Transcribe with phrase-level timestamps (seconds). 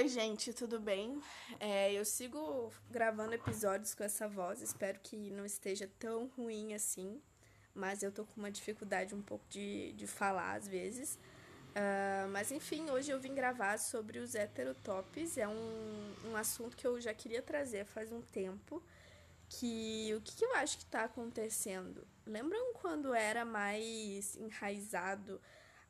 [0.00, 1.20] Oi, gente, tudo bem?
[1.60, 7.20] É, eu sigo gravando episódios com essa voz, espero que não esteja tão ruim assim,
[7.74, 11.16] mas eu tô com uma dificuldade um pouco de, de falar às vezes.
[11.16, 16.86] Uh, mas enfim, hoje eu vim gravar sobre os heterotops, é um, um assunto que
[16.86, 18.82] eu já queria trazer faz um tempo.
[19.50, 22.08] Que o que, que eu acho que tá acontecendo?
[22.24, 25.38] Lembram quando era mais enraizado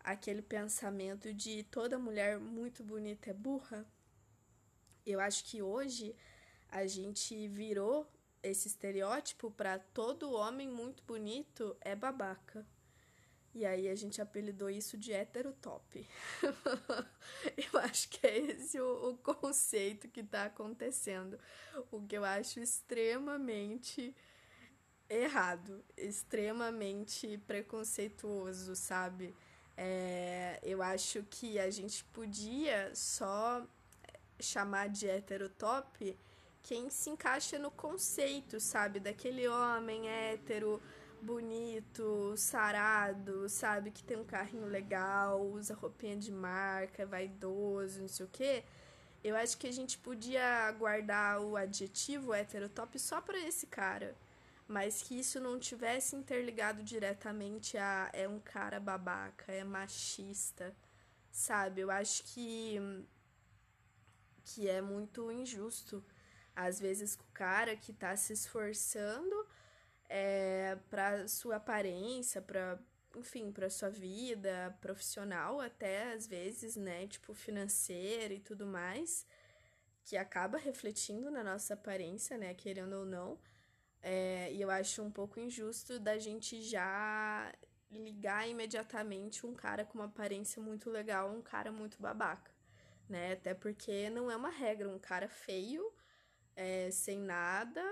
[0.03, 3.87] aquele pensamento de toda mulher muito bonita é burra.
[5.11, 6.15] Eu acho que hoje
[6.69, 8.07] a gente virou
[8.43, 12.67] esse estereótipo para todo homem muito bonito é babaca.
[13.53, 16.07] E aí a gente apelidou isso de heterotop.
[17.73, 21.39] eu acho que é esse o, o conceito que está acontecendo.
[21.91, 24.15] O que eu acho extremamente
[25.09, 29.35] errado, extremamente preconceituoso, sabe?
[29.77, 33.67] É, eu acho que a gente podia só
[34.43, 36.17] chamar de heterotop
[36.63, 39.01] quem se encaixa no conceito, sabe?
[39.01, 40.81] Daquele homem hétero,
[41.23, 43.91] bonito, sarado, sabe?
[43.91, 48.65] Que tem um carrinho legal, usa roupinha de marca, é vaidoso, não sei o quê.
[49.23, 54.17] Eu acho que a gente podia guardar o adjetivo heterotop só para esse cara
[54.71, 60.73] mas que isso não tivesse interligado diretamente a é um cara babaca, é machista,
[61.33, 61.81] sabe?
[61.81, 62.79] Eu acho que
[64.55, 66.05] que é muito injusto.
[66.55, 69.47] Às vezes com o cara que tá se esforçando
[70.09, 72.79] é, para sua aparência, para
[73.17, 79.27] enfim, para sua vida profissional até às vezes, né, tipo financeira e tudo mais,
[80.05, 83.39] que acaba refletindo na nossa aparência, né, querendo ou não.
[84.03, 87.53] É, e eu acho um pouco injusto da gente já
[87.91, 92.50] ligar imediatamente um cara com uma aparência muito legal a um cara muito babaca,
[93.11, 93.33] né?
[93.33, 94.89] Até porque não é uma regra.
[94.89, 95.93] Um cara feio,
[96.57, 97.83] é, sem nada,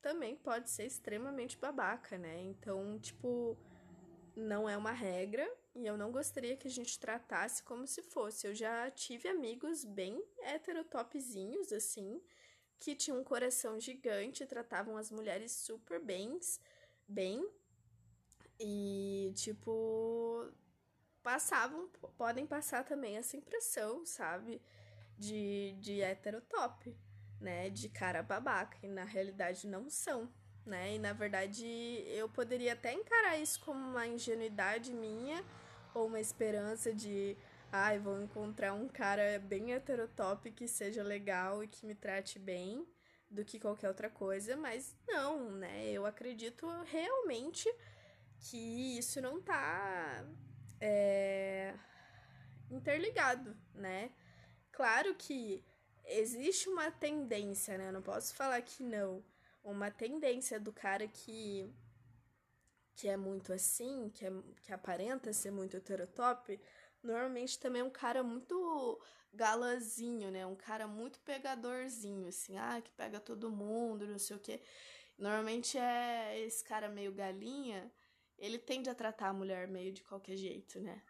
[0.00, 2.42] também pode ser extremamente babaca, né?
[2.42, 3.56] Então, tipo,
[4.36, 8.46] não é uma regra e eu não gostaria que a gente tratasse como se fosse.
[8.46, 12.20] Eu já tive amigos bem heterotopzinhos, assim,
[12.78, 16.38] que tinham um coração gigante, tratavam as mulheres super bem,
[17.06, 17.48] bem
[18.58, 20.46] e tipo
[21.22, 24.60] passavam, podem passar também essa impressão, sabe,
[25.18, 26.96] de de heterotop,
[27.40, 30.28] né, de cara babaca e na realidade não são,
[30.66, 30.94] né?
[30.94, 31.66] E na verdade
[32.08, 35.44] eu poderia até encarar isso como uma ingenuidade minha
[35.94, 37.36] ou uma esperança de
[37.72, 42.86] ai, vou encontrar um cara bem heterotop que seja legal e que me trate bem
[43.30, 45.90] do que qualquer outra coisa, mas não, né?
[45.92, 47.72] Eu acredito realmente
[48.40, 50.24] que isso não tá
[52.80, 54.10] interligado, né?
[54.72, 55.64] Claro que
[56.06, 57.88] existe uma tendência, né?
[57.88, 59.22] Eu não posso falar que não.
[59.62, 61.72] Uma tendência do cara que
[62.94, 64.32] que é muito assim, que, é,
[64.62, 66.60] que aparenta ser muito heterotop,
[67.02, 69.00] normalmente também é um cara muito
[69.32, 70.44] galazinho, né?
[70.44, 74.60] Um cara muito pegadorzinho, assim, ah, que pega todo mundo, não sei o quê.
[75.16, 77.90] Normalmente é esse cara meio galinha,
[78.38, 81.02] ele tende a tratar a mulher meio de qualquer jeito, né?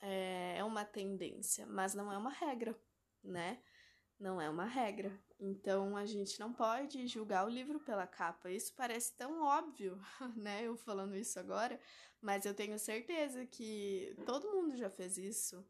[0.00, 2.78] É, é uma tendência, mas não é uma regra,
[3.22, 3.62] né?
[4.18, 5.12] Não é uma regra.
[5.38, 8.50] Então a gente não pode julgar o livro pela capa.
[8.50, 10.00] Isso parece tão óbvio,
[10.36, 10.62] né?
[10.64, 11.78] Eu falando isso agora,
[12.20, 15.64] mas eu tenho certeza que todo mundo já fez isso,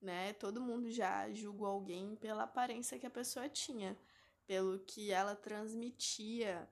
[0.00, 0.32] né?
[0.34, 3.98] Todo mundo já julgou alguém pela aparência que a pessoa tinha,
[4.46, 6.68] pelo que ela transmitia,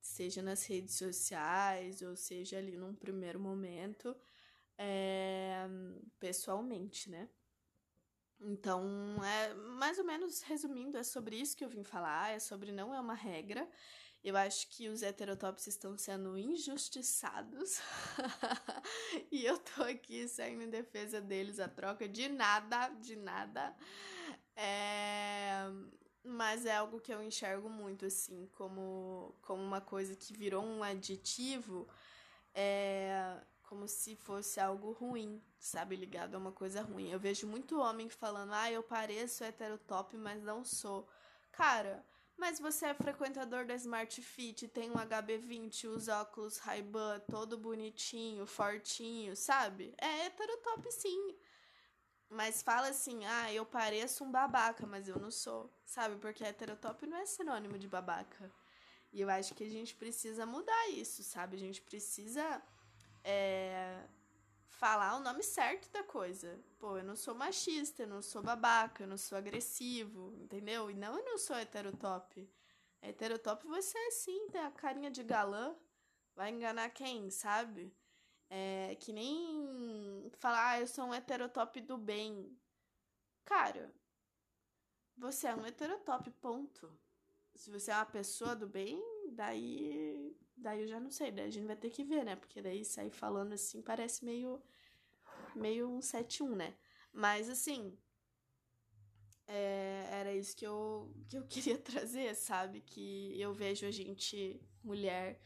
[0.00, 4.16] seja nas redes sociais ou seja ali num primeiro momento,
[4.82, 5.68] é...
[6.18, 7.28] pessoalmente, né?
[8.40, 8.84] Então,
[9.24, 12.92] é mais ou menos resumindo, é sobre isso que eu vim falar, é sobre não
[12.92, 13.68] é uma regra.
[14.24, 17.80] Eu acho que os heterotops estão sendo injustiçados.
[19.30, 23.74] e eu tô aqui saindo em defesa deles a troca de nada, de nada.
[24.56, 25.64] É...
[26.24, 30.82] Mas é algo que eu enxergo muito, assim, como, como uma coisa que virou um
[30.82, 31.88] aditivo.
[32.54, 33.40] É
[33.72, 35.96] como se fosse algo ruim, sabe?
[35.96, 37.10] Ligado a uma coisa ruim.
[37.10, 41.08] Eu vejo muito homem falando, ah, eu pareço heterotop, mas não sou.
[41.50, 42.04] Cara,
[42.36, 48.46] Mas você é frequentador da Smart Fit, tem um HB20, os óculos Ray-Ban, todo bonitinho,
[48.46, 49.94] fortinho, sabe?
[49.98, 51.36] É heterotop sim.
[52.28, 56.16] Mas fala assim, ah, eu pareço um babaca, mas eu não sou, sabe?
[56.16, 58.50] Porque heterotop não é sinônimo de babaca.
[59.12, 61.56] E eu acho que a gente precisa mudar isso, sabe?
[61.56, 62.62] A gente precisa
[63.24, 64.04] é,
[64.68, 66.58] falar o nome certo da coisa.
[66.78, 70.90] Pô, eu não sou machista, eu não sou babaca, eu não sou agressivo, entendeu?
[70.90, 72.48] E não, eu não sou heterotop.
[73.00, 75.76] Heterotop você é sim, tem a carinha de galã.
[76.34, 77.94] Vai enganar quem, sabe?
[78.48, 82.58] É que nem falar, ah, eu sou um heterotop do bem.
[83.44, 83.92] Cara,
[85.16, 86.92] você é um heterotop, ponto.
[87.54, 90.36] Se você é uma pessoa do bem, daí.
[90.56, 92.36] Daí eu já não sei, daí a gente vai ter que ver, né?
[92.36, 94.62] Porque daí sair falando assim parece meio.
[95.54, 96.74] meio um 7-1, né?
[97.12, 97.96] Mas assim.
[99.46, 102.80] É, era isso que eu, que eu queria trazer, sabe?
[102.80, 105.40] Que eu vejo a gente, mulher,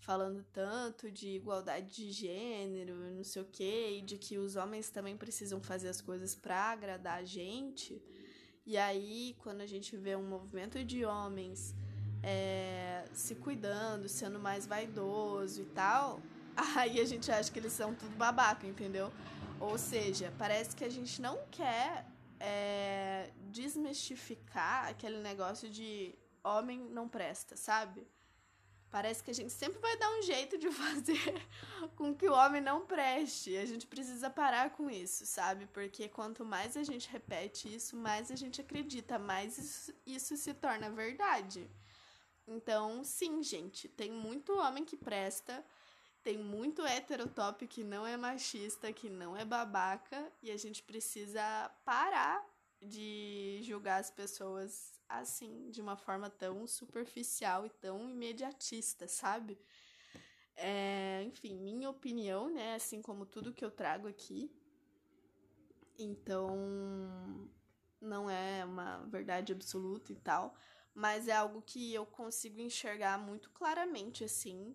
[0.00, 4.90] falando tanto de igualdade de gênero, não sei o quê, e de que os homens
[4.90, 8.00] também precisam fazer as coisas para agradar a gente.
[8.64, 11.74] E aí, quando a gente vê um movimento de homens
[12.22, 16.20] é, se cuidando, sendo mais vaidoso e tal,
[16.76, 19.12] aí a gente acha que eles são tudo babaca, entendeu?
[19.60, 22.06] Ou seja, parece que a gente não quer
[22.40, 28.06] é, desmistificar aquele negócio de homem não presta, sabe?
[28.90, 31.46] Parece que a gente sempre vai dar um jeito de fazer
[31.94, 33.56] com que o homem não preste.
[33.56, 35.66] A gente precisa parar com isso, sabe?
[35.66, 40.54] Porque quanto mais a gente repete isso, mais a gente acredita, mais isso, isso se
[40.54, 41.68] torna verdade.
[42.48, 45.62] Então, sim, gente, tem muito homem que presta,
[46.22, 51.70] tem muito heterotop que não é machista, que não é babaca, e a gente precisa
[51.84, 52.42] parar
[52.80, 59.58] de julgar as pessoas assim, de uma forma tão superficial e tão imediatista, sabe?
[60.56, 62.74] É, enfim, minha opinião, né?
[62.74, 64.50] Assim como tudo que eu trago aqui.
[65.98, 67.48] Então,
[68.00, 70.54] não é uma verdade absoluta e tal,
[70.94, 74.74] mas é algo que eu consigo enxergar muito claramente, assim,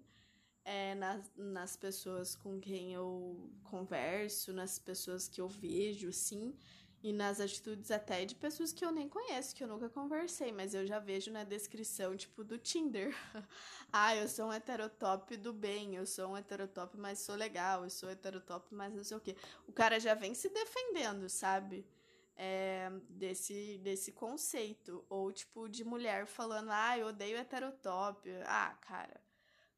[0.65, 6.55] é, nas, nas pessoas com quem eu converso, nas pessoas que eu vejo, assim.
[7.03, 10.73] E nas atitudes até de pessoas que eu nem conheço, que eu nunca conversei, mas
[10.73, 13.13] eu já vejo na descrição, tipo, do Tinder.
[13.91, 17.89] ah, eu sou um heterotop do bem, eu sou um heterotop, mas sou legal, eu
[17.89, 19.35] sou heterotop, mas não sei o quê.
[19.67, 21.85] O cara já vem se defendendo, sabe?
[22.35, 25.05] É, desse, desse conceito.
[25.09, 28.29] Ou, tipo, de mulher falando, ah, eu odeio heterotop.
[28.45, 29.21] Ah, cara.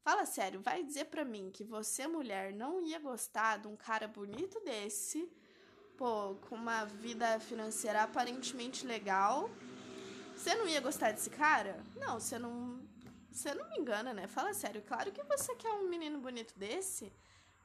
[0.00, 4.06] Fala sério, vai dizer pra mim que você, mulher, não ia gostar de um cara
[4.06, 5.28] bonito desse
[5.96, 9.50] pô, com uma vida financeira aparentemente legal,
[10.36, 11.82] você não ia gostar desse cara?
[11.96, 12.78] Não, você não.
[13.30, 14.26] Você não me engana, né?
[14.26, 14.82] Fala sério.
[14.82, 17.12] Claro que você quer um menino bonito desse.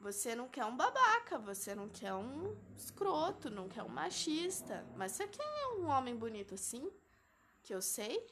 [0.02, 4.84] Você não quer um babaca, você não quer um escroto, não quer um machista.
[4.96, 6.90] Mas você quer um homem bonito assim?
[7.62, 8.26] Que eu sei,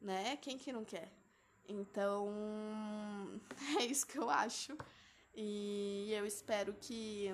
[0.00, 0.36] né?
[0.36, 1.12] Quem que não quer?
[1.68, 2.30] Então,
[3.80, 4.78] é isso que eu acho.
[5.34, 7.28] E eu espero que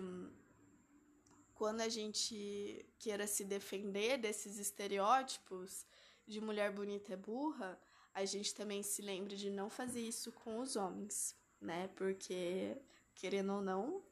[1.55, 5.87] quando a gente queira se defender desses estereótipos
[6.27, 7.79] de mulher bonita é burra,
[8.15, 11.89] a gente também se lembre de não fazer isso com os homens, né?
[11.89, 12.75] Porque,
[13.17, 14.05] querendo ou não,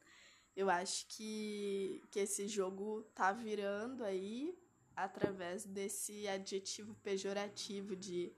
[0.55, 4.57] eu acho que, que esse jogo tá virando aí
[4.95, 8.33] através desse adjetivo pejorativo de,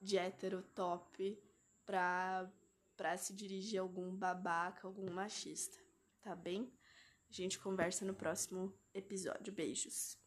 [0.00, 1.38] de heterotop
[1.86, 2.50] pra,
[2.96, 5.78] pra se dirigir a algum babaca, algum machista,
[6.20, 6.72] tá bem?
[7.30, 9.52] A gente conversa no próximo episódio.
[9.52, 10.23] Beijos.